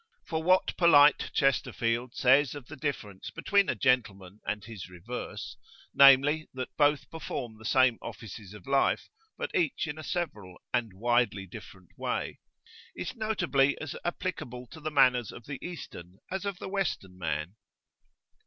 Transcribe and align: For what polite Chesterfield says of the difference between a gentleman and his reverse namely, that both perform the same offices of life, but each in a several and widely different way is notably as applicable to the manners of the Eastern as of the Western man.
For 0.25 0.41
what 0.41 0.75
polite 0.77 1.29
Chesterfield 1.31 2.15
says 2.15 2.55
of 2.55 2.65
the 2.65 2.75
difference 2.75 3.29
between 3.29 3.69
a 3.69 3.75
gentleman 3.75 4.39
and 4.47 4.63
his 4.65 4.89
reverse 4.89 5.57
namely, 5.93 6.49
that 6.55 6.75
both 6.75 7.11
perform 7.11 7.59
the 7.59 7.65
same 7.65 7.99
offices 8.01 8.55
of 8.55 8.65
life, 8.65 9.09
but 9.37 9.53
each 9.53 9.85
in 9.85 9.99
a 9.99 10.03
several 10.03 10.57
and 10.73 10.91
widely 10.93 11.45
different 11.45 11.89
way 11.99 12.39
is 12.95 13.15
notably 13.15 13.79
as 13.79 13.95
applicable 14.03 14.65
to 14.71 14.79
the 14.79 14.89
manners 14.89 15.31
of 15.31 15.45
the 15.45 15.59
Eastern 15.63 16.17
as 16.31 16.45
of 16.45 16.57
the 16.57 16.67
Western 16.67 17.15
man. 17.15 17.55